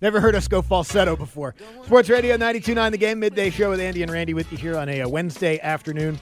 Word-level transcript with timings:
Never, 0.00 0.20
heard 0.20 0.34
us 0.34 0.48
go 0.48 0.62
falsetto 0.62 1.14
before. 1.14 1.54
Sports 1.84 2.08
Radio 2.08 2.36
92.9 2.36 2.90
The 2.90 2.98
Game, 2.98 3.20
midday 3.20 3.50
show 3.50 3.70
with 3.70 3.80
Andy 3.80 4.02
and 4.02 4.10
Randy 4.10 4.32
with 4.32 4.50
you 4.50 4.56
here 4.56 4.78
on 4.78 4.88
a, 4.88 5.04
Wednesday 5.04 5.60
afternoon. 5.60 6.18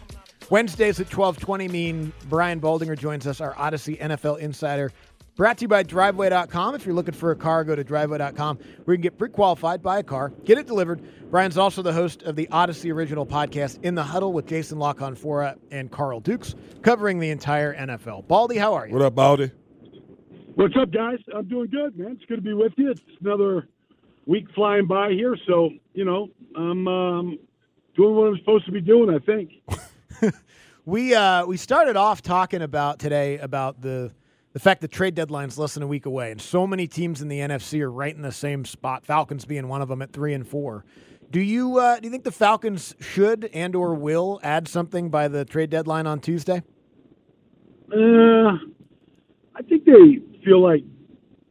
Wednesdays 0.51 0.99
at 0.99 1.07
1220 1.07 1.69
mean 1.69 2.13
Brian 2.29 2.61
Baldinger 2.61 2.99
joins 2.99 3.27
us, 3.27 3.41
our 3.41 3.55
Audacy 3.55 3.99
NFL 4.01 4.39
insider. 4.39 4.91
Brought 5.37 5.59
to 5.59 5.63
you 5.63 5.69
by 5.69 5.85
Driveway.com. 5.85 6.75
If 6.75 6.85
you're 6.85 6.97
looking 6.97 7.15
for 7.15 7.31
a 7.31 7.37
car, 7.37 7.63
go 7.63 7.77
to 7.77 7.85
Driveway.com 7.85 8.59
where 8.85 8.95
you 8.95 8.99
can 8.99 9.03
get 9.03 9.19
pre-qualified, 9.19 9.83
buy 9.83 10.01
a 10.01 10.03
car, 10.03 10.31
get 10.45 10.59
it 10.59 10.67
delivered. 10.67 11.01
Brian's 11.31 11.57
also 11.57 11.81
the 11.81 11.93
host 11.93 12.25
of 12.25 12.35
the 12.35 12.49
Audacy 12.49 12.93
original 12.93 13.25
podcast, 13.25 13.79
In 13.85 13.95
the 13.95 14.03
Huddle, 14.03 14.33
with 14.33 14.47
Jason 14.47 14.81
La 14.81 14.95
Canfora 14.95 15.57
and 15.71 15.93
Carl 15.93 16.19
Dukes, 16.19 16.57
covering 16.83 17.21
the 17.21 17.31
entire 17.31 17.73
NFL. 17.73 18.27
Baldy, 18.27 18.57
how 18.57 18.75
are 18.75 18.89
you? 18.89 18.93
What 18.93 19.03
up, 19.03 19.15
Baldy? 19.15 19.53
What's 20.59 20.75
up, 20.77 20.91
guys? 20.91 21.21
I'm 21.33 21.47
doing 21.47 21.71
good, 21.71 21.97
man. 21.97 22.17
It's 22.17 22.25
good 22.25 22.35
to 22.35 22.43
be 22.43 22.53
with 22.53 22.73
you. 22.77 22.91
It's 22.91 23.01
another 23.21 23.69
week 24.27 24.47
flying 24.57 24.89
by 24.89 25.13
here, 25.13 25.37
so 25.47 25.71
you 25.95 26.05
know 26.05 26.31
I'm 26.57 26.89
um, 26.89 27.39
doing 27.95 28.17
what 28.17 28.27
I'm 28.27 28.39
supposed 28.39 28.67
to 28.67 28.73
be 28.73 28.81
doing. 28.81 29.09
I 29.09 29.21
think. 29.21 30.35
we 30.85 31.15
uh, 31.15 31.47
we 31.47 31.57
started 31.57 31.95
off 31.95 32.23
talking 32.23 32.63
about 32.63 32.99
today 32.99 33.39
about 33.39 33.83
the 33.83 34.11
the 34.53 34.59
fact 34.59 34.81
the 34.81 34.89
trade 34.89 35.15
deadline's 35.15 35.59
less 35.59 35.75
than 35.75 35.85
a 35.85 35.87
week 35.87 36.07
away, 36.07 36.33
and 36.33 36.41
so 36.41 36.67
many 36.67 36.89
teams 36.89 37.23
in 37.23 37.29
the 37.29 37.39
NFC 37.39 37.81
are 37.81 37.93
right 37.93 38.17
in 38.17 38.23
the 38.23 38.33
same 38.33 38.65
spot. 38.65 39.07
Falcons 39.07 39.45
being 39.45 39.69
one 39.69 39.81
of 39.81 39.87
them 39.87 40.03
at 40.03 40.13
three 40.13 40.35
and 40.35 40.45
four. 40.45 40.85
Do 41.31 41.39
you 41.39 41.79
uh, 41.79 42.01
do 42.01 42.07
you 42.07 42.11
think 42.11 42.25
the 42.25 42.33
Falcons 42.33 42.97
should 42.99 43.49
and 43.55 43.77
or 43.77 43.95
will 43.95 44.41
add 44.43 44.67
something 44.67 45.09
by 45.09 45.29
the 45.29 45.45
trade 45.45 45.71
deadline 45.71 46.09
on 46.09 46.19
Tuesday? 46.19 46.65
Uh, 47.93 48.59
I 49.59 49.63
think 49.63 49.85
they 49.85 50.21
feel 50.45 50.63
like 50.63 50.85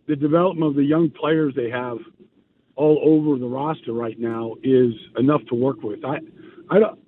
the 0.07 0.15
development 0.15 0.69
of 0.69 0.75
the 0.75 0.83
young 0.83 1.09
players 1.09 1.53
they 1.55 1.69
have 1.69 1.97
all 2.75 3.01
over 3.03 3.37
the 3.37 3.45
roster 3.45 3.91
right 3.91 4.17
now 4.17 4.55
is 4.63 4.93
enough 5.17 5.41
to 5.49 5.55
work 5.55 5.81
with. 5.83 6.05
I, 6.05 6.19
I 6.69 6.79
don't. 6.79 6.99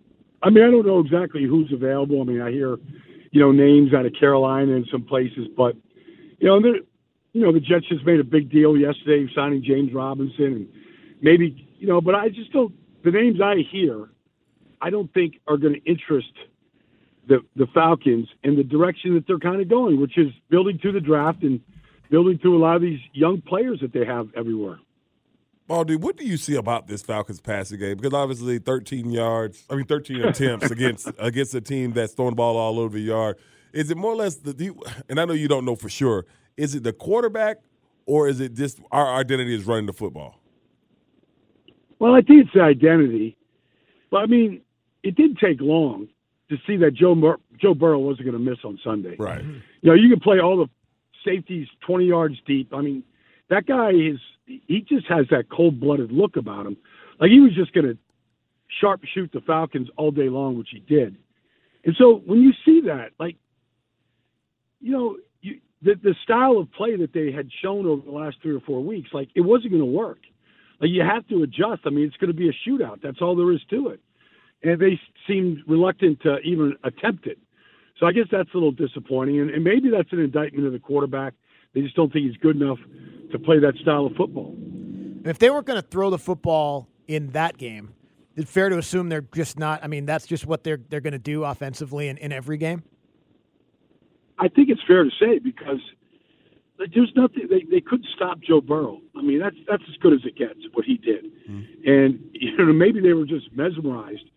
I 0.42 0.50
mean, 0.50 0.64
I 0.64 0.72
don't 0.72 0.86
know 0.86 1.00
exactly 1.00 1.44
who's 1.44 1.72
available. 1.73 2.22
I 2.22 2.23
mean, 2.23 2.42
I 2.42 2.50
hear, 2.50 2.77
you 3.31 3.42
know, 3.42 3.52
names 3.52 3.94
out 3.94 4.05
of 4.05 4.14
Carolina 4.17 4.73
and 4.73 4.88
some 4.92 5.03
places, 5.03 5.47
but 5.55 5.75
you 6.39 6.47
know, 6.47 6.61
there, 6.61 6.75
you 7.33 7.42
know, 7.42 7.52
the 7.52 7.59
Jets 7.59 7.86
just 7.89 8.05
made 8.05 8.20
a 8.20 8.23
big 8.23 8.49
deal 8.49 8.77
yesterday 8.77 9.30
signing 9.36 9.64
James 9.64 9.93
Robinson, 9.93 10.45
and 10.45 10.70
maybe, 11.21 11.67
you 11.77 11.88
know, 11.88 12.02
but 12.02 12.15
I 12.15 12.30
just 12.30 12.52
don't. 12.52 12.73
The 13.04 13.11
names 13.11 13.39
I 13.42 13.55
hear, 13.71 14.09
I 14.82 14.89
don't 14.89 15.14
think 15.14 15.39
are 15.48 15.58
going 15.58 15.76
to 15.76 15.89
interest 15.89 16.33
the 17.30 17.40
the 17.56 17.67
Falcons 17.73 18.28
and 18.44 18.58
the 18.58 18.64
direction 18.64 19.14
that 19.14 19.26
they're 19.28 19.40
kind 19.40 19.62
of 19.62 19.70
going, 19.70 20.02
which 20.02 20.17
is 20.17 20.28
building 20.50 20.78
to 20.82 20.92
the 20.92 21.00
draft 21.00 21.44
and 21.44 21.62
building 22.10 22.38
to 22.40 22.56
a 22.56 22.60
lot 22.60 22.76
of 22.76 22.82
these 22.82 23.00
young 23.14 23.40
players 23.42 23.80
that 23.82 23.94
they 23.94 24.04
have 24.04 24.28
everywhere. 24.36 24.80
Baldy, 25.68 25.95
what 25.95 26.18
do 26.18 26.26
you 26.26 26.36
see 26.36 26.56
about 26.56 26.88
this 26.88 27.04
Falcons 27.04 27.39
passing 27.39 27.80
game? 27.80 27.98
Because 27.98 28.14
obviously, 28.14 28.58
13 28.58 29.12
yards, 29.12 29.64
I 29.70 29.76
mean, 29.76 29.86
13 29.86 30.23
attempts 30.23 30.72
against 30.72 31.10
against 31.20 31.54
a 31.54 31.62
team 31.62 31.94
that's 31.94 32.14
throwing 32.14 32.32
the 32.32 32.36
ball 32.36 32.58
all 32.58 32.80
over 32.80 32.98
the 32.98 33.04
yard. 33.04 33.38
Is 33.72 33.92
it 33.92 33.98
more 33.98 34.14
or 34.14 34.18
less 34.18 34.36
the? 34.36 34.73
And 35.08 35.20
I 35.20 35.26
know 35.26 35.34
you 35.34 35.48
don't 35.48 35.64
know 35.64 35.76
for 35.76 35.89
sure. 35.89 36.26
Is 36.58 36.73
it 36.73 36.84
the 36.84 36.92
quarterback, 36.92 37.58
or 38.08 38.28
is 38.28 38.42
it 38.42 38.56
just 38.56 38.82
our 38.92 39.16
identity 39.16 39.56
is 39.56 39.66
running 39.66 39.86
the 39.86 39.94
football? 39.94 40.39
Well, 42.00 42.16
I 42.16 42.22
think 42.22 42.45
it's 42.45 42.54
the 42.56 42.62
identity. 42.62 43.38
But 44.10 44.23
I 44.23 44.26
mean, 44.26 44.62
it 45.04 45.16
didn't 45.16 45.38
take 45.38 45.62
long 45.62 46.08
to 46.49 46.58
see 46.65 46.77
that 46.77 46.93
Joe 46.93 47.15
Mur- 47.15 47.39
Joe 47.60 47.73
Burrow 47.73 47.99
wasn't 47.99 48.26
going 48.26 48.43
to 48.43 48.52
miss 48.52 48.60
on 48.64 48.80
Sunday. 48.83 49.15
Right. 49.17 49.43
You 49.43 49.61
know, 49.83 49.93
you 49.93 50.10
can 50.10 50.20
play 50.20 50.39
all 50.39 50.58
the 50.58 50.70
safeties 51.26 51.67
20 51.86 52.05
yards 52.05 52.36
deep. 52.45 52.73
I 52.73 52.82
mean, 52.82 53.04
that 53.49 53.65
guy 53.65 53.92
is 53.92 54.20
he 54.45 54.86
just 54.88 55.08
has 55.08 55.26
that 55.30 55.49
cold-blooded 55.49 56.11
look 56.11 56.36
about 56.36 56.65
him. 56.65 56.77
Like 57.20 57.30
he 57.30 57.39
was 57.39 57.54
just 57.55 57.73
going 57.73 57.86
to 57.86 57.98
sharpshoot 58.82 59.32
the 59.32 59.42
Falcons 59.42 59.89
all 59.98 60.11
day 60.11 60.30
long, 60.30 60.58
which 60.58 60.70
he 60.71 60.80
did. 60.80 61.17
And 61.83 61.95
so 61.98 62.21
when 62.26 62.42
you 62.42 62.52
see 62.65 62.82
that, 62.88 63.11
like, 63.20 63.36
you 64.82 64.92
know, 64.92 65.17
you, 65.42 65.59
the 65.82 65.95
the 66.02 66.15
style 66.23 66.58
of 66.58 66.71
play 66.71 66.95
that 66.98 67.14
they 67.14 67.32
had 67.32 67.49
shown 67.61 67.86
over 67.86 68.02
the 68.02 68.11
last 68.11 68.38
three 68.42 68.55
or 68.55 68.61
four 68.61 68.83
weeks, 68.83 69.09
like 69.14 69.30
it 69.36 69.42
wasn't 69.42 69.71
going 69.71 69.83
to 69.83 69.86
work. 69.86 70.20
Like 70.80 70.89
you 70.92 71.02
have 71.02 71.27
to 71.27 71.43
adjust. 71.43 71.82
I 71.86 71.89
mean, 71.89 72.05
it's 72.05 72.17
going 72.17 72.32
to 72.32 72.38
be 72.38 72.49
a 72.49 72.70
shootout. 72.70 73.02
That's 73.02 73.21
all 73.21 73.36
there 73.36 73.52
is 73.52 73.61
to 73.70 73.89
it. 73.89 73.99
And 74.64 74.80
they 74.80 74.99
seemed 75.27 75.59
reluctant 75.67 76.21
to 76.21 76.39
even 76.39 76.75
attempt 76.83 77.27
it. 77.27 77.39
So 77.99 78.05
I 78.05 78.11
guess 78.11 78.25
that's 78.31 78.49
a 78.53 78.58
little 78.58 78.71
disappointing. 78.71 79.39
And, 79.39 79.49
and 79.49 79.64
maybe 79.64 79.89
that's 79.89 80.11
an 80.11 80.20
indictment 80.20 80.65
of 80.65 80.73
the 80.73 80.80
quarterback. 80.80 81.33
They 81.73 81.81
just 81.81 81.95
don't 81.95 82.11
think 82.11 82.25
he's 82.25 82.37
good 82.37 82.55
enough 82.55 82.80
to 83.31 83.39
play 83.39 83.59
that 83.59 83.75
style 83.81 84.05
of 84.05 84.15
football. 84.15 84.55
If 85.25 85.39
they 85.39 85.49
weren't 85.49 85.65
going 85.65 85.81
to 85.81 85.87
throw 85.87 86.09
the 86.09 86.17
football 86.17 86.87
in 87.08 87.31
that 87.31 87.58
game, 87.58 87.93
is 88.36 88.45
it 88.45 88.47
fair 88.47 88.70
to 88.70 88.77
assume 88.77 89.09
they're 89.09 89.25
just 89.33 89.59
not? 89.59 89.83
I 89.83 89.87
mean, 89.87 90.05
that's 90.05 90.25
just 90.25 90.45
what 90.45 90.64
they're 90.64 90.80
they're 90.89 91.02
going 91.02 91.14
to 91.14 91.20
do 91.20 91.43
offensively 91.43 92.08
in, 92.08 92.17
in 92.17 92.31
every 92.31 92.58
game. 92.58 92.83
I 94.37 94.47
think 94.47 94.70
it's 94.70 94.81
fair 94.87 95.03
to 95.03 95.09
say 95.20 95.39
because 95.39 95.81
there's 96.77 97.11
nothing 97.15 97.47
they, 97.49 97.65
they 97.70 97.81
couldn't 97.81 98.08
stop 98.15 98.39
Joe 98.39 98.61
Burrow. 98.61 99.02
I 99.17 99.21
mean, 99.21 99.39
that's 99.39 99.58
that's 99.67 99.83
as 99.89 99.97
good 99.97 100.14
as 100.14 100.21
it 100.23 100.37
gets 100.37 100.59
what 100.73 100.86
he 100.86 100.95
did, 100.97 101.26
mm. 101.49 101.65
and 101.86 102.20
you 102.33 102.55
know 102.58 102.71
maybe 102.71 103.02
they 103.02 103.14
were 103.14 103.26
just 103.26 103.52
mesmerized. 103.53 104.30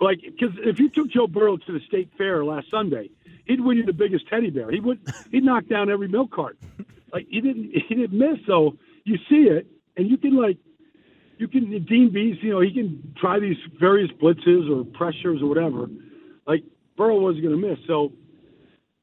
Like, 0.00 0.20
because 0.22 0.54
if 0.58 0.78
you 0.80 0.88
took 0.88 1.08
Joe 1.08 1.26
Burrow 1.26 1.56
to 1.56 1.72
the 1.72 1.80
state 1.86 2.10
fair 2.18 2.44
last 2.44 2.70
Sunday, 2.70 3.10
he'd 3.46 3.60
win 3.60 3.76
you 3.78 3.84
the 3.84 3.92
biggest 3.92 4.28
teddy 4.28 4.50
bear. 4.50 4.70
He 4.70 4.80
would 4.80 5.00
he'd 5.30 5.44
knock 5.44 5.66
down 5.66 5.90
every 5.90 6.08
milk 6.08 6.32
cart. 6.32 6.58
Like 7.12 7.26
he 7.28 7.40
didn't 7.40 7.70
he 7.72 7.94
didn't 7.94 8.18
miss. 8.18 8.38
So 8.46 8.76
you 9.04 9.16
see 9.28 9.48
it, 9.48 9.66
and 9.96 10.10
you 10.10 10.16
can 10.16 10.36
like 10.36 10.58
you 11.38 11.48
can 11.48 11.84
Dean 11.84 12.10
Pees, 12.12 12.36
you 12.42 12.50
know, 12.50 12.60
he 12.60 12.72
can 12.72 13.14
try 13.20 13.38
these 13.38 13.56
various 13.78 14.10
blitzes 14.12 14.70
or 14.70 14.84
pressures 14.84 15.42
or 15.42 15.46
whatever. 15.46 15.88
Like 16.46 16.64
Burrow 16.96 17.20
wasn't 17.20 17.44
going 17.44 17.60
to 17.60 17.68
miss. 17.68 17.78
So 17.86 18.12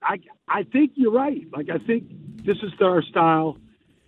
I 0.01 0.19
I 0.47 0.63
think 0.63 0.93
you're 0.95 1.13
right. 1.13 1.45
Like 1.51 1.69
I 1.69 1.77
think 1.77 2.05
this 2.43 2.57
is 2.57 2.71
our 2.81 3.01
style. 3.01 3.57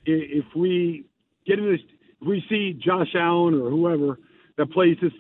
If 0.06 0.46
we 0.56 1.06
get 1.46 1.60
in 1.60 1.72
this, 1.72 1.82
if 2.22 2.28
we 2.28 2.44
see 2.50 2.74
Josh 2.74 3.16
Allen 3.16 3.54
or 3.54 3.70
whoever 3.70 4.20
that 4.58 4.72
plays 4.72 4.98
this 5.02 5.14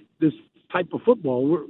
type 0.73 0.89
of 0.91 1.01
football, 1.03 1.47
we're 1.47 1.65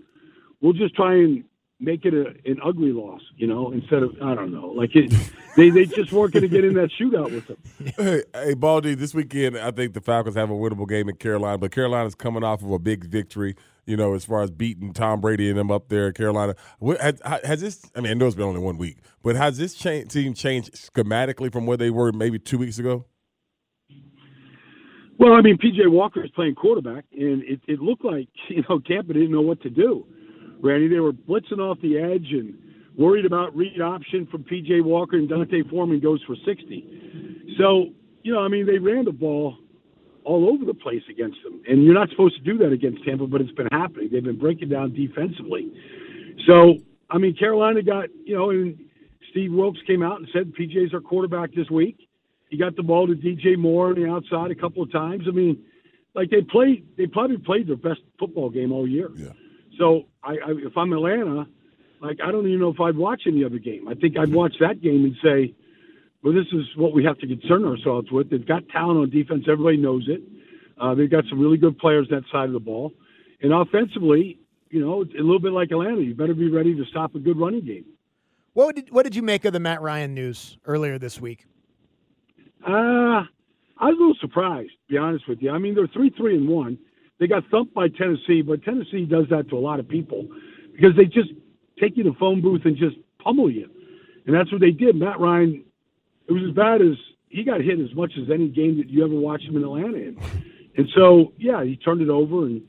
we'll 0.61 0.73
just 0.73 0.95
try 0.95 1.13
and 1.13 1.43
make 1.79 2.05
it 2.05 2.13
a, 2.13 2.27
an 2.49 2.57
ugly 2.63 2.91
loss, 2.91 3.21
you 3.35 3.45
know, 3.45 3.71
instead 3.71 4.01
of 4.01 4.15
I 4.21 4.33
don't 4.33 4.51
know, 4.51 4.67
like 4.67 4.95
it, 4.95 5.13
they 5.55 5.69
they 5.69 5.85
just 5.85 6.11
weren't 6.11 6.33
going 6.33 6.41
to 6.41 6.47
get 6.47 6.63
in 6.63 6.73
that 6.75 6.89
shootout 6.99 7.31
with 7.31 7.47
them. 7.47 7.57
Hey, 7.97 8.23
hey, 8.33 8.53
Baldy, 8.53 8.95
this 8.95 9.13
weekend 9.13 9.57
I 9.57 9.71
think 9.71 9.93
the 9.93 10.01
Falcons 10.01 10.35
have 10.35 10.49
a 10.49 10.53
winnable 10.53 10.87
game 10.87 11.09
in 11.09 11.15
Carolina, 11.17 11.57
but 11.57 11.71
Carolina's 11.71 12.15
coming 12.15 12.43
off 12.43 12.63
of 12.63 12.71
a 12.71 12.79
big 12.79 13.05
victory. 13.05 13.55
You 13.85 13.97
know, 13.97 14.13
as 14.13 14.23
far 14.23 14.41
as 14.41 14.49
beating 14.49 14.93
Tom 14.93 15.19
Brady 15.19 15.49
and 15.49 15.59
them 15.59 15.69
up 15.69 15.89
there 15.89 16.07
in 16.07 16.13
Carolina, 16.13 16.55
has, 17.01 17.19
has 17.43 17.59
this? 17.59 17.83
I 17.93 17.99
mean, 17.99 18.11
I 18.11 18.13
know 18.13 18.27
it's 18.27 18.35
been 18.35 18.45
only 18.45 18.61
one 18.61 18.77
week, 18.77 18.99
but 19.21 19.35
has 19.35 19.57
this 19.57 19.73
cha- 19.73 20.05
team 20.07 20.33
changed 20.33 20.73
schematically 20.73 21.51
from 21.51 21.65
where 21.65 21.75
they 21.75 21.89
were 21.89 22.13
maybe 22.13 22.39
two 22.39 22.57
weeks 22.57 22.79
ago? 22.79 23.05
Well, 25.19 25.33
I 25.33 25.41
mean, 25.41 25.57
PJ 25.57 25.89
Walker 25.89 26.23
is 26.23 26.31
playing 26.31 26.55
quarterback, 26.55 27.05
and 27.11 27.43
it, 27.43 27.61
it 27.67 27.79
looked 27.79 28.03
like 28.05 28.27
you 28.49 28.63
know 28.69 28.79
Tampa 28.79 29.13
didn't 29.13 29.31
know 29.31 29.41
what 29.41 29.61
to 29.61 29.69
do. 29.69 30.05
Randy, 30.61 30.87
they 30.87 30.99
were 30.99 31.11
blitzing 31.11 31.59
off 31.59 31.77
the 31.81 31.97
edge 31.97 32.31
and 32.31 32.57
worried 32.97 33.25
about 33.25 33.55
read 33.55 33.81
option 33.81 34.27
from 34.27 34.43
PJ 34.43 34.83
Walker, 34.83 35.17
and 35.17 35.27
D'Onta 35.27 35.69
Foreman 35.69 35.99
goes 35.99 36.21
for 36.25 36.35
60. 36.45 37.55
So, 37.57 37.87
you 38.23 38.33
know, 38.33 38.39
I 38.39 38.47
mean, 38.47 38.65
they 38.65 38.79
ran 38.79 39.05
the 39.05 39.11
ball 39.11 39.57
all 40.23 40.49
over 40.49 40.63
the 40.63 40.73
place 40.73 41.01
against 41.09 41.37
them. 41.43 41.61
And 41.67 41.83
you're 41.83 41.93
not 41.93 42.09
supposed 42.09 42.37
to 42.37 42.41
do 42.43 42.57
that 42.59 42.71
against 42.71 43.03
Tampa, 43.03 43.27
but 43.27 43.41
it's 43.41 43.51
been 43.51 43.67
happening. 43.71 44.09
They've 44.11 44.23
been 44.23 44.39
breaking 44.39 44.69
down 44.69 44.93
defensively. 44.93 45.71
So, 46.47 46.77
I 47.09 47.17
mean, 47.17 47.35
Carolina 47.35 47.81
got, 47.81 48.05
you 48.23 48.35
know, 48.35 48.49
and 48.51 48.77
Steve 49.31 49.51
Wilks 49.51 49.79
came 49.85 50.01
out 50.01 50.19
and 50.19 50.27
said 50.31 50.53
PJ's 50.57 50.93
our 50.93 51.01
quarterback 51.01 51.53
this 51.53 51.69
week. 51.69 52.07
He 52.53 52.59
got 52.59 52.75
the 52.75 52.83
ball 52.83 53.07
to 53.07 53.15
DJ 53.15 53.57
Moore 53.57 53.87
on 53.87 53.95
the 53.95 54.07
outside 54.07 54.51
a 54.51 54.55
couple 54.55 54.83
of 54.83 54.91
times. 54.91 55.23
I 55.27 55.31
mean, 55.31 55.65
like 56.13 56.29
they 56.29 56.43
played, 56.43 56.85
they 56.97 57.07
probably 57.07 57.39
played 57.39 57.65
their 57.65 57.75
best 57.75 58.01
football 58.19 58.51
game 58.51 58.71
all 58.71 58.87
year. 58.87 59.09
Yeah. 59.15 59.29
So 59.79 60.03
I, 60.23 60.33
I 60.33 60.51
if 60.63 60.77
I'm 60.77 60.93
Atlanta, 60.93 61.47
like 61.99 62.19
I 62.23 62.31
don't 62.31 62.45
even 62.45 62.59
know 62.59 62.69
if 62.69 62.79
I'd 62.79 62.95
watch 62.95 63.23
any 63.25 63.43
other 63.43 63.57
game. 63.57 63.87
I 63.87 63.95
think 63.95 64.19
I'd 64.19 64.31
watch 64.31 64.53
that 64.59 64.83
game 64.83 65.03
and 65.03 65.15
say, 65.23 65.55
well, 66.23 66.31
this 66.31 66.45
is 66.53 66.63
what 66.75 66.93
we 66.93 67.03
have 67.05 67.17
to 67.17 67.27
concern 67.27 67.65
ourselves 67.65 68.11
with. 68.11 68.29
They've 68.29 68.45
got 68.45 68.69
talent 68.69 68.99
on 68.99 69.09
defense. 69.09 69.45
Everybody 69.49 69.77
knows 69.77 70.07
it. 70.07 70.21
Uh, 70.79 70.93
they've 70.93 71.09
got 71.09 71.23
some 71.31 71.39
really 71.39 71.57
good 71.57 71.79
players 71.79 72.07
that 72.11 72.21
side 72.31 72.45
of 72.45 72.53
the 72.53 72.59
ball. 72.59 72.91
And 73.41 73.51
offensively, 73.51 74.37
you 74.69 74.79
know, 74.79 75.01
a 75.01 75.23
little 75.23 75.39
bit 75.39 75.53
like 75.53 75.71
Atlanta, 75.71 76.01
you 76.01 76.13
better 76.13 76.35
be 76.35 76.51
ready 76.51 76.75
to 76.75 76.85
stop 76.85 77.15
a 77.15 77.19
good 77.19 77.39
running 77.39 77.65
game. 77.65 77.85
What 78.53 78.75
did 78.75 78.91
what 78.91 79.05
did 79.05 79.15
you 79.15 79.23
make 79.23 79.43
of 79.43 79.53
the 79.53 79.59
Matt 79.59 79.81
Ryan 79.81 80.13
news 80.13 80.59
earlier 80.65 80.99
this 80.99 81.19
week? 81.19 81.47
Uh, 82.65 83.23
I 83.77 83.85
was 83.85 83.95
a 83.95 83.99
little 83.99 84.15
surprised, 84.21 84.71
to 84.71 84.93
be 84.93 84.97
honest 84.97 85.27
with 85.27 85.41
you. 85.41 85.51
I 85.51 85.57
mean, 85.57 85.75
they're 85.75 85.87
three, 85.87 86.09
three, 86.09 86.37
and 86.37 86.47
one. 86.47 86.77
They 87.19 87.27
got 87.27 87.43
thumped 87.49 87.73
by 87.73 87.87
Tennessee, 87.89 88.41
but 88.41 88.63
Tennessee 88.63 89.05
does 89.05 89.25
that 89.29 89.49
to 89.49 89.57
a 89.57 89.59
lot 89.59 89.79
of 89.79 89.87
people 89.87 90.27
because 90.73 90.95
they 90.95 91.05
just 91.05 91.29
take 91.79 91.97
you 91.97 92.03
to 92.03 92.11
the 92.11 92.15
phone 92.17 92.41
booth 92.41 92.61
and 92.65 92.75
just 92.75 92.95
pummel 93.19 93.51
you, 93.51 93.69
and 94.25 94.35
that's 94.35 94.51
what 94.51 94.61
they 94.61 94.71
did. 94.71 94.95
Matt 94.95 95.19
Ryan 95.19 95.63
it 96.27 96.31
was 96.31 96.43
as 96.47 96.55
bad 96.55 96.81
as 96.81 96.97
he 97.29 97.43
got 97.43 97.61
hit 97.61 97.79
as 97.79 97.93
much 97.95 98.13
as 98.21 98.29
any 98.29 98.47
game 98.47 98.77
that 98.77 98.89
you 98.89 99.03
ever 99.03 99.13
watched 99.13 99.45
him 99.45 99.57
in 99.57 99.63
Atlanta 99.63 99.97
in. 99.97 100.17
And 100.77 100.87
so, 100.95 101.33
yeah, 101.37 101.63
he 101.63 101.75
turned 101.75 102.01
it 102.01 102.09
over 102.09 102.45
and 102.45 102.61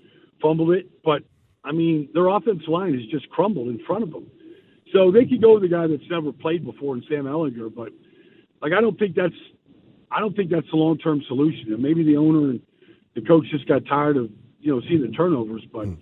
fumbled 0.42 0.72
it. 0.72 1.02
But 1.04 1.22
I 1.64 1.72
mean, 1.72 2.08
their 2.14 2.28
offensive 2.28 2.68
line 2.68 2.94
has 2.94 3.06
just 3.10 3.28
crumbled 3.30 3.68
in 3.68 3.78
front 3.86 4.02
of 4.02 4.10
them. 4.10 4.26
So 4.92 5.10
they 5.10 5.24
could 5.24 5.40
go 5.40 5.54
with 5.54 5.62
the 5.62 5.68
guy 5.68 5.86
that's 5.86 6.08
never 6.10 6.32
played 6.32 6.64
before 6.64 6.94
in 6.94 7.02
Sam 7.08 7.24
Ehlinger, 7.24 7.74
but 7.74 7.92
like 8.62 8.72
I 8.72 8.80
don't 8.80 8.98
think 8.98 9.14
that's 9.14 9.34
I 10.10 10.20
don't 10.20 10.36
think 10.36 10.50
that's 10.50 10.70
the 10.70 10.76
long 10.76 10.98
term 10.98 11.22
solution. 11.26 11.72
And 11.72 11.82
maybe 11.82 12.02
the 12.02 12.16
owner 12.16 12.50
and 12.50 12.60
the 13.14 13.22
coach 13.22 13.46
just 13.50 13.66
got 13.66 13.84
tired 13.86 14.16
of 14.16 14.30
you 14.60 14.74
know 14.74 14.80
seeing 14.88 15.02
the 15.02 15.08
turnovers, 15.08 15.64
but. 15.72 15.86
Mm 15.86 15.98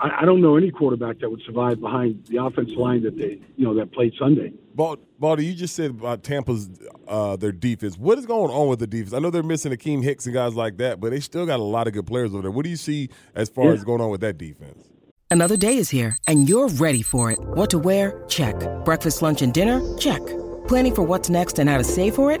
I, 0.00 0.22
I, 0.22 0.24
don't 0.24 0.40
know 0.40 0.56
any 0.56 0.70
quarterback 0.70 1.18
that 1.20 1.30
would 1.30 1.42
survive 1.44 1.80
behind 1.80 2.26
the 2.26 2.42
offensive 2.42 2.76
line 2.76 3.02
that 3.02 3.16
they, 3.16 3.40
you 3.56 3.64
know, 3.64 3.74
that 3.74 3.92
played 3.92 4.14
Sunday. 4.18 4.52
Baldy, 4.74 5.44
you 5.44 5.54
just 5.54 5.74
said 5.74 5.90
about 5.90 6.22
Tampa's 6.22 6.70
uh, 7.08 7.36
their 7.36 7.50
defense. 7.50 7.98
What 7.98 8.18
is 8.18 8.26
going 8.26 8.50
on 8.52 8.68
with 8.68 8.78
the 8.78 8.86
defense? 8.86 9.12
I 9.12 9.18
know 9.18 9.30
they're 9.30 9.42
missing 9.42 9.72
Akiem 9.72 10.04
Hicks 10.04 10.26
and 10.26 10.34
guys 10.34 10.54
like 10.54 10.76
that, 10.76 11.00
but 11.00 11.10
they 11.10 11.20
still 11.20 11.46
got 11.46 11.58
a 11.58 11.64
lot 11.64 11.88
of 11.88 11.94
good 11.94 12.06
players 12.06 12.32
over 12.32 12.42
there. 12.42 12.50
What 12.50 12.62
do 12.62 12.70
you 12.70 12.76
see 12.76 13.08
as 13.34 13.48
far 13.48 13.66
yeah. 13.66 13.72
as 13.72 13.84
going 13.84 14.00
on 14.00 14.10
with 14.10 14.20
that 14.20 14.38
defense? 14.38 14.88
Another 15.30 15.56
day 15.56 15.76
is 15.76 15.90
here, 15.90 16.16
and 16.26 16.48
you're 16.48 16.68
ready 16.68 17.02
for 17.02 17.30
it. 17.30 17.38
What 17.40 17.70
to 17.70 17.78
wear? 17.78 18.24
Check. 18.28 18.54
Breakfast, 18.84 19.20
lunch, 19.20 19.42
and 19.42 19.52
dinner? 19.52 19.82
Check. 19.98 20.24
Planning 20.68 20.94
for 20.94 21.02
what's 21.02 21.28
next 21.28 21.58
and 21.58 21.68
how 21.68 21.78
to 21.78 21.84
save 21.84 22.14
for 22.14 22.30
it? 22.30 22.40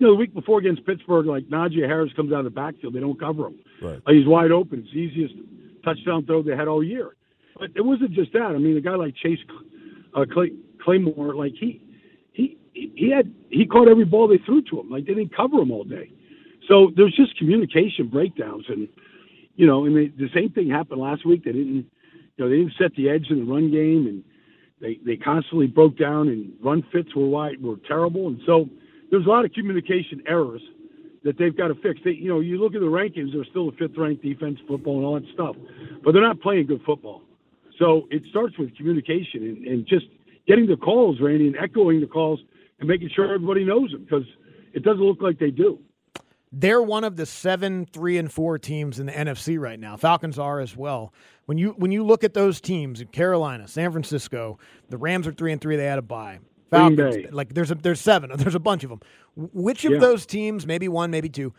you 0.00 0.06
know, 0.06 0.14
the 0.14 0.18
week 0.18 0.32
before 0.32 0.58
against 0.58 0.84
Pittsburgh, 0.86 1.26
like 1.26 1.44
Najee 1.44 1.86
Harris 1.86 2.10
comes 2.16 2.32
out 2.32 2.38
of 2.38 2.44
the 2.44 2.50
backfield, 2.50 2.94
they 2.94 3.00
don't 3.00 3.20
cover 3.20 3.48
him. 3.48 3.58
Right. 3.82 4.00
Like, 4.06 4.16
he's 4.16 4.26
wide 4.26 4.50
open. 4.50 4.80
It's 4.80 4.92
the 4.92 4.98
easiest 4.98 5.34
touchdown 5.84 6.24
throw 6.24 6.42
they 6.42 6.56
had 6.56 6.68
all 6.68 6.82
year. 6.82 7.14
But 7.58 7.70
it 7.76 7.82
wasn't 7.82 8.12
just 8.12 8.32
that. 8.32 8.40
I 8.40 8.58
mean, 8.58 8.78
a 8.78 8.80
guy 8.80 8.94
like 8.94 9.14
Chase 9.14 9.38
uh, 10.16 10.24
Clay, 10.32 10.52
Claymore, 10.82 11.34
like 11.34 11.52
he 11.60 11.82
he 12.32 12.56
he 12.72 13.12
had 13.14 13.30
he 13.50 13.66
caught 13.66 13.88
every 13.88 14.06
ball 14.06 14.26
they 14.26 14.38
threw 14.38 14.62
to 14.62 14.80
him. 14.80 14.88
Like 14.88 15.04
they 15.04 15.12
didn't 15.12 15.36
cover 15.36 15.58
him 15.58 15.70
all 15.70 15.84
day. 15.84 16.10
So 16.66 16.90
there's 16.96 17.14
just 17.14 17.36
communication 17.36 18.08
breakdowns, 18.08 18.64
and 18.68 18.88
you 19.56 19.66
know, 19.66 19.84
and 19.84 19.94
they, 19.94 20.06
the 20.06 20.30
same 20.34 20.50
thing 20.50 20.70
happened 20.70 21.02
last 21.02 21.26
week. 21.26 21.44
They 21.44 21.52
didn't, 21.52 21.74
you 21.74 21.84
know, 22.38 22.48
they 22.48 22.56
didn't 22.56 22.74
set 22.80 22.94
the 22.96 23.10
edge 23.10 23.26
in 23.28 23.44
the 23.44 23.52
run 23.52 23.70
game, 23.70 24.06
and 24.06 24.24
they 24.80 24.98
they 25.04 25.16
constantly 25.16 25.66
broke 25.66 25.98
down, 25.98 26.28
and 26.28 26.54
run 26.62 26.82
fits 26.90 27.14
were 27.14 27.28
wide, 27.28 27.62
were 27.62 27.76
terrible, 27.86 28.28
and 28.28 28.40
so 28.46 28.70
there's 29.10 29.26
a 29.26 29.28
lot 29.28 29.44
of 29.44 29.52
communication 29.52 30.22
errors 30.26 30.62
that 31.24 31.36
they've 31.38 31.56
got 31.56 31.68
to 31.68 31.74
fix. 31.76 32.00
They, 32.04 32.12
you 32.12 32.28
know, 32.28 32.40
you 32.40 32.58
look 32.58 32.74
at 32.74 32.80
the 32.80 32.86
rankings; 32.86 33.32
they're 33.32 33.44
still 33.50 33.68
a 33.68 33.72
fifth-ranked 33.72 34.22
defense 34.22 34.58
football 34.66 34.96
and 34.96 35.04
all 35.04 35.14
that 35.14 35.28
stuff, 35.34 35.56
but 36.04 36.12
they're 36.12 36.22
not 36.22 36.40
playing 36.40 36.66
good 36.66 36.82
football. 36.86 37.22
So 37.78 38.06
it 38.10 38.22
starts 38.30 38.58
with 38.58 38.76
communication 38.76 39.42
and, 39.42 39.66
and 39.66 39.86
just 39.86 40.06
getting 40.46 40.66
the 40.66 40.76
calls, 40.76 41.18
Randy, 41.20 41.46
and 41.46 41.56
echoing 41.56 42.00
the 42.00 42.06
calls 42.06 42.40
and 42.78 42.88
making 42.88 43.10
sure 43.14 43.32
everybody 43.32 43.64
knows 43.64 43.90
them 43.90 44.04
because 44.04 44.24
it 44.72 44.82
doesn't 44.82 45.02
look 45.02 45.20
like 45.20 45.38
they 45.38 45.50
do. 45.50 45.78
They're 46.52 46.82
one 46.82 47.04
of 47.04 47.16
the 47.16 47.26
seven, 47.26 47.86
three, 47.86 48.18
and 48.18 48.30
four 48.30 48.58
teams 48.58 48.98
in 48.98 49.06
the 49.06 49.12
NFC 49.12 49.58
right 49.58 49.78
now. 49.78 49.96
Falcons 49.96 50.38
are 50.38 50.58
as 50.58 50.76
well. 50.76 51.12
When 51.46 51.58
you 51.58 51.70
when 51.78 51.92
you 51.92 52.04
look 52.04 52.24
at 52.24 52.34
those 52.34 52.60
teams, 52.60 53.00
in 53.00 53.08
Carolina, 53.08 53.68
San 53.68 53.92
Francisco, 53.92 54.58
the 54.88 54.96
Rams 54.96 55.26
are 55.26 55.32
three 55.32 55.52
and 55.52 55.60
three. 55.60 55.76
They 55.76 55.84
had 55.84 55.98
a 55.98 56.02
bye. 56.02 56.40
Falcons, 56.70 57.32
like 57.32 57.54
there's 57.54 57.70
a 57.70 57.74
there's 57.74 58.00
seven. 58.00 58.30
There's 58.36 58.54
a 58.54 58.60
bunch 58.60 58.84
of 58.84 58.90
them. 58.90 59.00
Which 59.36 59.84
of 59.84 59.92
yeah. 59.92 59.98
those 59.98 60.24
teams, 60.26 60.66
maybe 60.66 60.88
one, 60.88 61.10
maybe 61.10 61.28
two, 61.28 61.52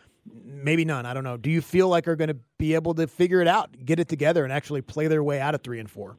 maybe 0.44 0.84
none. 0.84 1.06
I 1.06 1.14
don't 1.14 1.24
know. 1.24 1.36
Do 1.36 1.50
you 1.50 1.60
feel 1.60 1.88
like 1.88 2.08
are 2.08 2.16
going 2.16 2.28
to 2.28 2.36
be 2.58 2.74
able 2.74 2.94
to 2.94 3.06
figure 3.06 3.40
it 3.40 3.48
out, 3.48 3.70
get 3.84 4.00
it 4.00 4.08
together, 4.08 4.44
and 4.44 4.52
actually 4.52 4.80
play 4.82 5.08
their 5.08 5.22
way 5.22 5.40
out 5.40 5.54
of 5.54 5.62
three 5.62 5.80
and 5.80 5.90
four? 5.90 6.16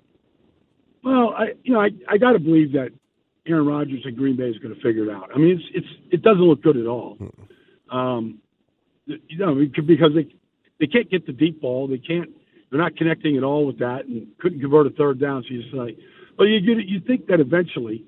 Well, 1.03 1.33
I 1.35 1.53
you 1.63 1.73
know 1.73 1.81
I 1.81 1.89
I 2.07 2.17
got 2.17 2.33
to 2.33 2.39
believe 2.39 2.73
that 2.73 2.91
Aaron 3.47 3.65
Rodgers 3.65 4.01
and 4.05 4.15
Green 4.15 4.35
Bay 4.35 4.49
is 4.49 4.57
going 4.59 4.73
to 4.73 4.81
figure 4.81 5.03
it 5.03 5.09
out. 5.09 5.29
I 5.33 5.37
mean, 5.37 5.57
it's 5.57 5.63
it's 5.73 6.01
it 6.11 6.21
doesn't 6.21 6.43
look 6.43 6.61
good 6.61 6.77
at 6.77 6.87
all. 6.87 7.17
Um, 7.89 8.39
you 9.05 9.37
know, 9.37 9.55
because 9.55 10.13
they 10.15 10.27
they 10.79 10.87
can't 10.87 11.09
get 11.09 11.25
the 11.25 11.33
deep 11.33 11.61
ball. 11.61 11.87
They 11.87 11.97
can't. 11.97 12.29
They're 12.69 12.81
not 12.81 12.95
connecting 12.95 13.37
at 13.37 13.43
all 13.43 13.65
with 13.65 13.79
that, 13.79 14.05
and 14.05 14.27
couldn't 14.39 14.61
convert 14.61 14.87
a 14.87 14.91
third 14.91 15.19
down. 15.19 15.43
So 15.43 15.53
you 15.53 15.61
just 15.63 15.73
like, 15.73 15.97
but 16.37 16.45
you 16.45 16.59
you 16.79 16.99
think 17.01 17.27
that 17.27 17.39
eventually 17.39 18.05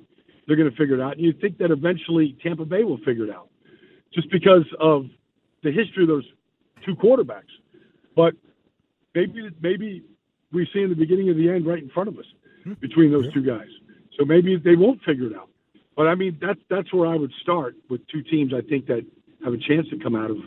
they're 0.47 0.55
going 0.55 0.69
to 0.69 0.77
figure 0.77 0.95
it 0.95 1.01
out, 1.01 1.13
and 1.13 1.21
you 1.21 1.33
think 1.33 1.57
that 1.57 1.71
eventually 1.71 2.37
Tampa 2.41 2.65
Bay 2.65 2.83
will 2.83 2.99
figure 2.99 3.25
it 3.25 3.31
out, 3.31 3.49
just 4.13 4.29
because 4.31 4.65
of 4.79 5.05
the 5.63 5.71
history 5.71 6.03
of 6.03 6.09
those 6.09 6.25
two 6.85 6.95
quarterbacks. 6.95 7.51
But 8.15 8.33
maybe 9.13 9.49
maybe 9.61 10.03
we 10.51 10.67
see 10.73 10.81
in 10.81 10.89
the 10.89 10.95
beginning 10.95 11.29
of 11.29 11.37
the 11.37 11.49
end 11.49 11.65
right 11.65 11.81
in 11.81 11.89
front 11.89 12.09
of 12.09 12.17
us 12.17 12.25
hmm. 12.63 12.73
between 12.73 13.11
those 13.11 13.31
two 13.33 13.41
guys. 13.41 13.67
So 14.17 14.25
maybe 14.25 14.55
they 14.57 14.75
won't 14.75 15.01
figure 15.03 15.27
it 15.27 15.35
out. 15.35 15.49
But 15.95 16.07
I 16.07 16.15
mean, 16.15 16.37
that's 16.41 16.59
that's 16.69 16.93
where 16.93 17.07
I 17.07 17.15
would 17.15 17.31
start 17.41 17.75
with 17.89 18.05
two 18.07 18.21
teams. 18.21 18.53
I 18.53 18.61
think 18.61 18.85
that 18.87 19.05
have 19.43 19.53
a 19.53 19.57
chance 19.57 19.87
to 19.89 19.99
come 19.99 20.15
out 20.15 20.31
of, 20.31 20.37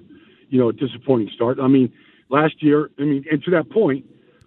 you 0.48 0.58
know, 0.58 0.68
a 0.68 0.72
disappointing 0.72 1.30
start. 1.34 1.58
I 1.60 1.68
mean, 1.68 1.92
last 2.28 2.62
year, 2.62 2.90
I 2.98 3.02
mean, 3.02 3.24
and 3.30 3.42
to 3.44 3.50
that 3.52 3.70
point, 3.70 4.04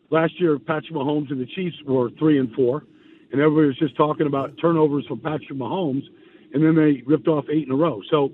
last 0.09 0.39
year 0.39 0.59
Patrick 0.59 0.93
Mahomes 0.93 1.31
and 1.31 1.39
the 1.39 1.45
Chiefs 1.45 1.77
were 1.85 2.09
three 2.19 2.37
and 2.39 2.53
four, 2.53 2.83
and 3.31 3.41
everybody 3.41 3.67
was 3.67 3.77
just 3.77 3.95
talking 3.95 4.27
about 4.27 4.57
turnovers 4.61 5.05
from 5.07 5.19
Patrick 5.19 5.57
Mahomes, 5.57 6.03
and 6.53 6.63
then 6.63 6.75
they 6.75 7.01
ripped 7.05 7.27
off 7.27 7.45
eight 7.51 7.65
in 7.65 7.71
a 7.71 7.75
row. 7.75 8.01
So 8.09 8.31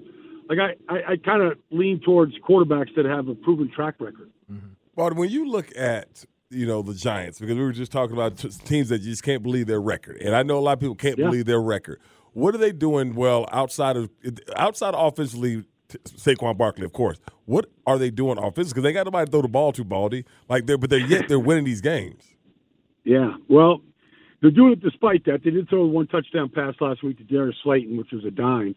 like 0.50 0.60
I, 0.60 0.94
I, 0.94 1.12
I 1.14 1.18
kind 1.18 1.42
of 1.42 1.58
lean 1.72 2.00
towards 2.00 2.34
quarterbacks 2.48 2.96
that 2.96 3.06
have 3.06 3.28
a 3.28 3.36
proven 3.36 3.70
track 3.74 3.96
record. 4.00 4.32
Mm-hmm. 4.52 4.68
But 4.96 5.16
when 5.16 5.30
you 5.30 5.50
look 5.50 5.76
at 5.78 6.26
you 6.50 6.66
know 6.66 6.82
the 6.82 6.94
Giants, 6.94 7.40
because 7.40 7.56
we 7.56 7.64
were 7.64 7.72
just 7.72 7.92
talking 7.92 8.14
about 8.14 8.38
teams 8.66 8.90
that 8.90 9.02
you 9.02 9.12
just 9.12 9.24
can't 9.24 9.44
believe 9.44 9.68
their 9.68 9.82
record, 9.82 10.18
and 10.22 10.36
I 10.36 10.44
know 10.44 10.58
a 10.58 10.62
lot 10.62 10.74
of 10.74 10.80
people 10.80 10.96
can't 10.96 11.18
yeah. 11.18 11.26
believe 11.26 11.46
their 11.46 11.62
record. 11.62 12.00
What 12.34 12.54
are 12.56 12.60
they 12.60 12.72
doing 12.72 13.16
well 13.16 13.48
outside 13.52 13.98
of 13.98 14.10
outside 14.56 14.94
offensively? 14.98 15.66
Saquon 15.90 16.58
Barkley, 16.58 16.84
of 16.84 16.92
course. 16.92 17.18
What 17.46 17.68
are 17.86 17.98
they 17.98 18.12
doing 18.12 18.38
offensively? 18.38 18.72
Because 18.72 18.84
they 18.84 18.92
got 18.92 19.06
nobody 19.06 19.26
to 19.26 19.32
throw 19.32 19.42
the 19.42 19.48
ball 19.48 19.72
to, 19.72 19.86
Baldy. 19.86 20.26
Like 20.50 20.66
they're, 20.66 20.78
but 20.78 20.90
they're 20.90 21.00
yet 21.00 21.30
they're 21.30 21.40
winning 21.40 21.64
these 21.64 21.82
games. 21.82 22.24
Yeah, 23.06 23.38
well, 23.48 23.80
they're 24.42 24.52
doing 24.52 24.74
it 24.74 24.82
despite 24.82 25.26
that. 25.26 25.42
They 25.44 25.52
did 25.52 25.70
throw 25.70 25.86
one 25.86 26.08
touchdown 26.08 26.50
pass 26.54 26.76
last 26.80 27.04
week 27.04 27.18
to 27.18 27.24
Darius 27.24 27.56
Slayton, 27.64 27.98
which 27.98 28.12
was 28.12 28.26
a 28.26 28.32
dime. 28.32 28.76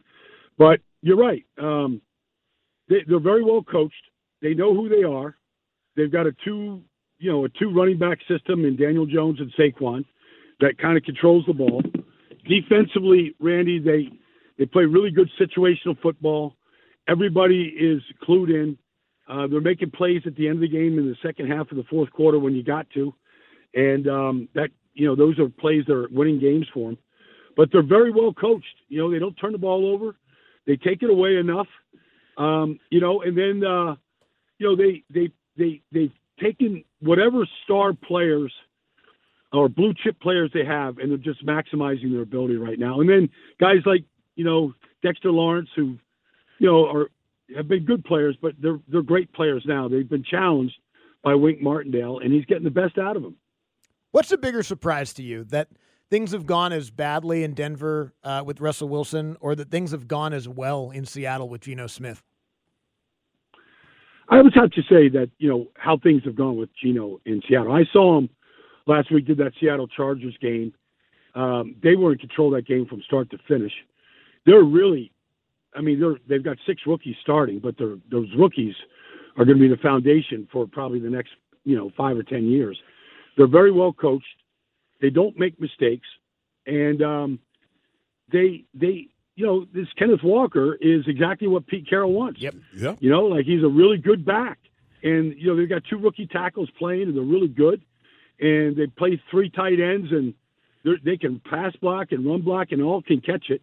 But 0.59 0.81
you're 1.03 1.17
right. 1.17 1.45
Um, 1.61 2.01
they, 2.89 3.05
they're 3.09 3.21
very 3.21 3.45
well 3.45 3.63
coached. 3.63 3.95
They 4.43 4.55
know 4.55 4.75
who 4.75 4.89
they 4.89 5.03
are. 5.03 5.37
They've 5.97 6.13
got 6.13 6.27
a 6.27 6.33
two, 6.45 6.83
you 7.19 7.31
know, 7.31 7.45
a 7.45 7.49
two 7.49 7.71
running 7.75 7.99
back 7.99 8.19
system 8.29 8.65
in 8.65 8.77
Daniel 8.77 9.07
Jones 9.07 9.39
and 9.41 9.53
Saquon 9.59 10.05
that 10.61 10.79
kind 10.79 10.97
of 10.97 11.05
controls 11.05 11.45
the 11.47 11.55
ball. 11.55 11.83
Defensively, 12.49 13.35
Randy, 13.41 13.79
they 13.79 14.09
they 14.59 14.67
play 14.67 14.85
really 14.85 15.11
good 15.11 15.31
situational 15.41 16.01
football. 16.03 16.57
Everybody 17.09 17.75
is 17.79 18.03
clued 18.27 18.51
in. 18.51 18.79
Uh, 19.29 19.47
they're 19.47 19.61
making 19.61 19.91
plays 19.91 20.23
at 20.27 20.37
the 20.37 20.49
end 20.49 20.57
of 20.57 20.63
the 20.63 20.69
game 20.69 20.99
in 20.99 21.07
the 21.07 21.17
second 21.23 21.51
half 21.51 21.71
of 21.71 21.77
the 21.77 21.85
fourth 21.85 22.11
quarter 22.13 22.39
when 22.39 22.55
you 22.55 22.63
got 22.63 22.89
to. 22.91 23.15
and 23.75 24.09
um, 24.09 24.49
that 24.55 24.71
you 24.95 25.07
know 25.07 25.17
those 25.17 25.39
are 25.39 25.49
plays 25.49 25.85
that 25.87 25.95
are 25.95 26.09
winning 26.11 26.41
games 26.41 26.67
for 26.73 26.91
them. 26.91 26.99
But 27.57 27.71
they're 27.73 27.83
very 27.83 28.11
well 28.11 28.33
coached. 28.33 28.65
You 28.89 28.99
know, 29.01 29.11
they 29.11 29.19
don't 29.19 29.35
turn 29.35 29.53
the 29.53 29.59
ball 29.59 29.87
over. 29.93 30.17
They 30.67 30.77
take 30.77 31.03
it 31.03 31.11
away 31.11 31.37
enough. 31.37 31.67
Um, 32.37 32.79
you 32.91 33.01
know, 33.01 33.23
and 33.23 33.37
then 33.37 33.63
uh, 33.65 33.97
you 34.59 34.69
know 34.69 34.77
they 34.77 35.03
they 35.13 35.31
they 35.57 35.83
they've 35.93 36.13
taken 36.41 36.85
whatever 37.01 37.47
star 37.65 37.93
players 37.93 38.53
or 39.53 39.69
blue 39.69 39.93
chip 40.03 40.21
players 40.21 40.51
they 40.55 40.65
have, 40.65 40.99
and 40.99 41.11
they're 41.11 41.19
just 41.19 41.45
maximizing 41.45 42.13
their 42.13 42.23
ability 42.23 42.57
right 42.57 42.79
now. 42.79 43.01
And 43.01 43.09
then 43.09 43.29
guys 43.61 43.79
like 43.85 44.05
you 44.37 44.45
know 44.45 44.73
Dexter 45.03 45.31
Lawrence, 45.31 45.69
who 45.75 45.99
you 46.59 46.67
know 46.67 46.87
are 46.87 47.11
have 47.57 47.69
been 47.69 47.85
good 47.85 48.05
players, 48.05 48.37
but 48.41 48.55
they're 48.61 48.81
they're 48.89 49.03
great 49.03 49.33
players 49.33 49.65
now. 49.67 49.89
They've 49.89 50.09
been 50.09 50.25
challenged 50.25 50.75
by 51.23 51.35
Wink 51.35 51.61
Martindale, 51.61 52.21
and 52.21 52.33
he's 52.33 52.45
getting 52.47 52.65
the 52.65 52.71
best 52.71 52.97
out 52.99 53.17
of 53.17 53.23
them. 53.23 53.37
What's 54.13 54.29
the 54.29 54.39
bigger 54.39 54.63
surprise 54.63 55.13
to 55.15 55.23
you 55.23 55.45
that 55.45 55.69
things 56.11 56.33
have 56.33 56.45
gone 56.45 56.73
as 56.73 56.91
badly 56.91 57.45
in 57.45 57.55
Denver 57.55 58.13
uh, 58.25 58.43
with 58.45 58.61
Russell 58.61 58.89
Wilson, 58.89 59.37
or 59.41 59.55
that 59.55 59.71
things 59.71 59.93
have 59.93 60.09
gone 60.09 60.33
as 60.33 60.49
well 60.49 60.91
in 60.91 61.07
Seattle 61.07 61.49
with 61.49 61.63
Geno 61.63 61.87
Smith? 61.87 62.23
I 64.29 64.41
would 64.41 64.55
have 64.55 64.71
to 64.73 64.83
say 64.83 65.09
that 65.11 65.31
you 65.39 65.49
know 65.49 65.67
how 65.77 65.97
things 65.97 66.23
have 66.25 66.37
gone 66.37 66.57
with 66.57 66.71
Geno 66.83 67.21
in 67.25 67.43
Seattle. 67.49 67.73
I 67.73 67.85
saw 67.93 68.19
him 68.19 68.29
last 68.87 69.13
week. 69.13 69.27
Did 69.27 69.39
that 69.39 69.53
Seattle 69.61 69.89
Chargers 69.89 70.37
game? 70.41 70.73
Um, 71.35 71.77
they 71.83 71.95
were 71.95 72.13
in 72.13 72.19
control 72.19 72.51
that 72.51 72.67
game 72.67 72.87
from 72.87 73.03
start 73.03 73.31
to 73.31 73.39
finish. 73.47 73.73
They're 74.47 74.65
really, 74.65 75.13
I 75.77 75.81
mean, 75.81 76.01
they're 76.01 76.17
they've 76.29 76.45
got 76.45 76.59
six 76.67 76.83
rookies 76.87 77.17
starting, 77.23 77.61
but 77.61 77.77
those 77.79 78.29
rookies 78.37 78.75
are 79.37 79.45
going 79.45 79.59
to 79.59 79.63
be 79.63 79.69
the 79.69 79.81
foundation 79.81 80.49
for 80.53 80.67
probably 80.67 80.99
the 80.99 81.11
next 81.11 81.31
you 81.65 81.77
know 81.77 81.91
five 81.97 82.17
or 82.17 82.25
ten 82.25 82.47
years. 82.47 82.81
They're 83.37 83.47
very 83.47 83.73
well 83.73 83.93
coached. 83.93 84.27
They 85.01 85.11
don't 85.11 85.39
make 85.39 85.61
mistakes, 85.61 86.07
and 86.67 87.03
um, 87.03 87.39
they 88.31 88.65
they 88.75 89.09
you 89.37 89.47
know 89.47 89.67
this 89.73 89.87
Kenneth 89.99 90.23
Walker 90.23 90.75
is 90.75 91.05
exactly 91.07 91.49
what 91.49 91.67
Pete 91.67 91.89
Carroll 91.89 92.13
wants. 92.13 92.41
Yep. 92.41 92.55
Yeah. 92.77 92.95
You 93.01 93.11
know, 93.11 93.23
like 93.23 93.47
he's 93.47 93.63
a 93.63 93.69
really 93.69 93.97
good 93.97 94.25
back, 94.25 94.59
and 95.03 95.35
you 95.37 95.47
know 95.47 95.57
they've 95.57 95.69
got 95.69 95.83
two 95.89 95.99
rookie 95.99 96.27
tackles 96.27 96.69
playing, 96.79 97.05
and 97.05 97.17
they're 97.17 97.23
really 97.23 97.49
good, 97.49 97.81
and 98.39 98.77
they 98.77 98.87
play 98.87 99.21
three 99.31 99.49
tight 99.49 99.81
ends, 99.81 100.13
and 100.13 100.35
they 101.05 101.17
can 101.17 101.41
pass 101.41 101.75
block 101.77 102.13
and 102.13 102.27
run 102.27 102.43
block, 102.43 102.69
and 102.73 102.83
all 102.83 103.03
can 103.03 103.21
catch 103.21 103.49
it. 103.49 103.63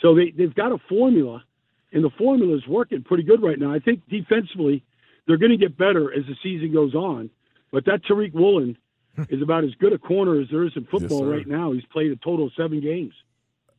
So 0.00 0.14
they 0.14 0.30
they've 0.30 0.54
got 0.54 0.72
a 0.72 0.78
formula, 0.88 1.44
and 1.92 2.02
the 2.02 2.10
formula 2.16 2.56
is 2.56 2.66
working 2.66 3.02
pretty 3.02 3.24
good 3.24 3.42
right 3.42 3.58
now. 3.58 3.72
I 3.72 3.78
think 3.80 4.00
defensively 4.08 4.82
they're 5.26 5.36
going 5.36 5.52
to 5.52 5.58
get 5.58 5.76
better 5.76 6.12
as 6.12 6.24
the 6.26 6.36
season 6.42 6.72
goes 6.72 6.94
on, 6.94 7.30
but 7.70 7.84
that 7.84 8.02
Tariq 8.04 8.32
Woolen 8.32 8.76
is 9.28 9.42
about 9.42 9.64
as 9.64 9.74
good 9.78 9.92
a 9.92 9.98
corner 9.98 10.40
as 10.40 10.48
there 10.50 10.64
is 10.64 10.72
in 10.76 10.84
football 10.86 11.20
sir. 11.20 11.30
right 11.30 11.46
now. 11.46 11.72
He's 11.72 11.84
played 11.92 12.10
a 12.12 12.16
total 12.16 12.46
of 12.46 12.52
seven 12.56 12.80
games. 12.80 13.12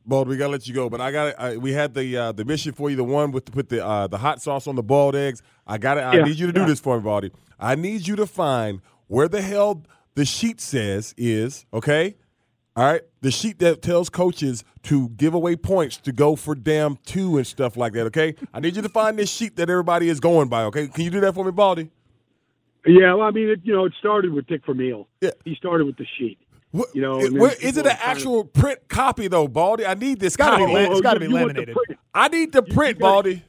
Bald, 0.04 0.26
we 0.26 0.36
gotta 0.36 0.50
let 0.50 0.66
you 0.66 0.74
go, 0.74 0.90
but 0.90 1.00
I 1.00 1.12
got 1.12 1.38
I, 1.38 1.56
we 1.56 1.72
had 1.72 1.94
the 1.94 2.16
uh, 2.16 2.32
the 2.32 2.44
mission 2.44 2.72
for 2.72 2.90
you, 2.90 2.96
the 2.96 3.04
one 3.04 3.30
with 3.30 3.44
to 3.44 3.52
put 3.52 3.68
the 3.68 3.86
uh, 3.86 4.08
the 4.08 4.18
hot 4.18 4.42
sauce 4.42 4.66
on 4.66 4.74
the 4.74 4.82
boiled 4.82 5.14
eggs. 5.14 5.42
I 5.66 5.78
got 5.78 5.96
it. 5.96 6.00
I 6.00 6.16
Yeah, 6.16 6.24
need 6.24 6.38
you 6.38 6.48
to 6.48 6.52
do 6.52 6.64
this 6.64 6.80
for 6.80 6.96
me, 6.96 7.04
Baldy. 7.04 7.30
I 7.60 7.76
need 7.76 8.08
you 8.08 8.16
to 8.16 8.26
find 8.26 8.80
where 9.06 9.28
the 9.28 9.40
hell 9.42 9.84
the 10.14 10.24
sheet 10.24 10.60
says 10.60 11.14
is 11.16 11.66
okay. 11.72 12.16
All 12.74 12.84
right, 12.84 13.02
the 13.20 13.30
sheet 13.30 13.58
that 13.58 13.82
tells 13.82 14.08
coaches 14.08 14.64
to 14.84 15.10
give 15.10 15.34
away 15.34 15.56
points 15.56 15.98
to 15.98 16.10
go 16.10 16.36
for 16.36 16.54
damn 16.54 16.96
two 17.04 17.36
and 17.36 17.46
stuff 17.46 17.76
like 17.76 17.92
that. 17.92 18.06
Okay, 18.06 18.34
I 18.52 18.60
need 18.60 18.74
you 18.74 18.82
to 18.82 18.88
find 18.88 19.18
this 19.18 19.30
sheet 19.30 19.56
that 19.56 19.68
everybody 19.68 20.08
is 20.08 20.20
going 20.20 20.48
by. 20.48 20.64
Okay, 20.64 20.88
can 20.88 21.04
you 21.04 21.10
do 21.10 21.20
that 21.20 21.34
for 21.34 21.44
me, 21.44 21.50
Baldy? 21.52 21.90
Yeah, 22.86 23.14
well, 23.14 23.26
I 23.26 23.30
mean, 23.30 23.48
it, 23.48 23.60
you 23.62 23.72
know, 23.72 23.84
it 23.84 23.92
started 23.98 24.32
with 24.32 24.46
Dick 24.46 24.62
Vermeil. 24.66 25.08
Yeah. 25.20 25.30
He 25.44 25.54
started 25.54 25.86
with 25.86 25.96
the 25.96 26.06
sheet. 26.18 26.38
What, 26.72 26.88
You 26.94 27.02
know, 27.02 27.20
it- 27.20 27.32
where, 27.32 27.52
is 27.52 27.76
it 27.76 27.86
an 27.86 27.94
trying 27.94 27.96
to- 27.96 28.06
actual 28.06 28.44
print 28.44 28.80
copy 28.88 29.28
though, 29.28 29.46
Baldy? 29.46 29.84
I 29.86 29.94
need 29.94 30.18
this 30.20 30.36
gotta 30.36 30.56
copy. 30.56 30.66
be 30.66 30.72
la- 30.72 30.78
it's 30.80 30.98
oh, 30.98 31.02
gotta 31.02 31.20
you- 31.20 31.26
be 31.28 31.32
you 31.32 31.34
laminated. 31.38 31.76
I 32.14 32.28
need 32.28 32.52
the 32.52 32.62
print, 32.62 32.98
gotta- 32.98 33.12
Baldy. 33.12 33.42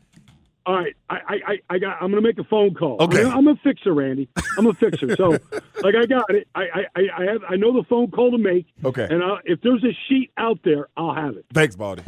All 0.66 0.75
right, 0.75 0.96
I, 1.10 1.16
I, 1.16 1.34
I, 1.48 1.60
I 1.72 1.78
got. 1.78 1.96
I'm 2.02 2.10
going 2.10 2.24
to 2.24 2.25
make 2.25 2.38
a 2.40 2.44
phone 2.46 2.74
call. 2.74 2.96
Okay. 3.02 3.18
I'm, 3.18 3.24
gonna- 3.25 3.36
I'm 3.38 3.48
a 3.50 3.56
fixer, 3.58 3.94
Randy. 3.94 4.30
I'm 4.58 4.66
a 4.66 4.74
fixer. 4.74 5.13
So, 5.18 5.32
like, 5.82 5.94
I 5.94 6.06
got 6.06 6.34
it. 6.34 6.48
I, 6.56 6.62
I, 6.62 6.86
I- 6.96 7.10
I 7.18 7.24
have. 7.34 7.42
I 7.50 7.56
know 7.58 7.74
the 7.74 7.84
phone 7.90 8.10
call 8.12 8.32
to 8.32 8.38
make. 8.38 8.66
Okay. 8.86 9.06
And 9.10 9.22
i 9.22 9.40
if 9.44 9.60
there's 9.62 9.84
a 9.84 9.92
sheet 10.08 10.32
out 10.38 10.60
there, 10.63 10.88
I'll 10.96 11.13
have 11.13 11.36
it. 11.36 11.46
Thanks, 11.54 11.75
Baldy. 11.75 12.04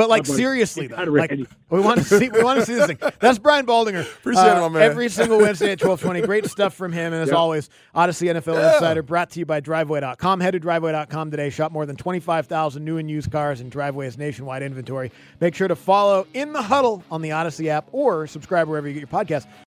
But 0.00 0.08
like 0.08 0.24
seriously, 0.24 0.86
though, 0.86 1.04
like 1.04 1.30
we 1.68 1.78
want 1.78 1.98
to 1.98 2.04
see, 2.04 2.30
we 2.30 2.42
want 2.42 2.58
to 2.58 2.64
see 2.64 2.72
this 2.72 2.86
thing. 2.86 2.98
That's 3.18 3.38
Brian 3.38 3.66
Baldinger. 3.66 4.00
Appreciate 4.18 4.44
uh, 4.44 4.64
it, 4.64 4.70
man. 4.70 4.80
Every 4.80 5.10
single 5.10 5.36
Wednesday 5.36 5.72
at 5.72 5.78
twelve 5.78 6.00
twenty. 6.00 6.22
Great 6.22 6.46
stuff 6.46 6.72
from 6.72 6.90
him, 6.90 7.12
and 7.12 7.22
as 7.22 7.28
Yeah. 7.28 7.34
always, 7.34 7.68
Audacy 7.94 8.32
NFL 8.32 8.74
Insider 8.74 9.02
brought 9.02 9.28
to 9.32 9.40
you 9.40 9.44
by 9.44 9.60
Driveway.com. 9.60 10.40
Head 10.40 10.52
to 10.52 10.58
Driveway.com 10.58 11.30
today. 11.30 11.50
Shop 11.50 11.70
more 11.70 11.84
than 11.84 11.96
twenty 11.96 12.18
five 12.18 12.46
thousand 12.46 12.82
new 12.82 12.96
and 12.96 13.10
used 13.10 13.30
cars, 13.30 13.60
and 13.60 13.70
Driveway's 13.70 14.16
nationwide 14.16 14.62
inventory. 14.62 15.12
Make 15.38 15.54
sure 15.54 15.68
to 15.68 15.76
follow 15.76 16.26
in 16.32 16.54
the 16.54 16.62
huddle 16.62 17.04
on 17.10 17.20
the 17.20 17.28
Audacy 17.30 17.66
app 17.66 17.86
or 17.92 18.26
subscribe 18.26 18.68
wherever 18.68 18.88
you 18.88 18.94
get 18.94 19.00
your 19.00 19.08
podcast. 19.08 19.46